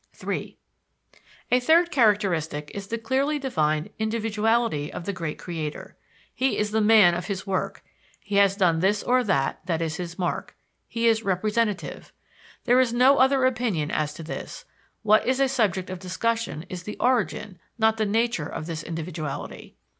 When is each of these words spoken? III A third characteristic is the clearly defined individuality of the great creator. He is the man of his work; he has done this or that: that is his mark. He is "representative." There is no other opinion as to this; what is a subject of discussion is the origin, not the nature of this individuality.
III 0.27 0.57
A 1.51 1.59
third 1.59 1.91
characteristic 1.91 2.71
is 2.73 2.87
the 2.87 2.97
clearly 2.97 3.37
defined 3.37 3.91
individuality 3.99 4.91
of 4.91 5.05
the 5.05 5.13
great 5.13 5.37
creator. 5.37 5.95
He 6.33 6.57
is 6.57 6.71
the 6.71 6.81
man 6.81 7.13
of 7.13 7.27
his 7.27 7.45
work; 7.45 7.83
he 8.19 8.37
has 8.37 8.55
done 8.55 8.79
this 8.79 9.03
or 9.03 9.23
that: 9.23 9.63
that 9.67 9.79
is 9.79 9.97
his 9.97 10.17
mark. 10.17 10.57
He 10.87 11.05
is 11.05 11.21
"representative." 11.21 12.11
There 12.63 12.79
is 12.79 12.91
no 12.93 13.19
other 13.19 13.45
opinion 13.45 13.91
as 13.91 14.11
to 14.15 14.23
this; 14.23 14.65
what 15.03 15.27
is 15.27 15.39
a 15.39 15.47
subject 15.47 15.91
of 15.91 15.99
discussion 15.99 16.65
is 16.67 16.81
the 16.81 16.97
origin, 16.97 17.59
not 17.77 17.97
the 17.97 18.05
nature 18.07 18.47
of 18.47 18.65
this 18.65 18.81
individuality. 18.81 19.75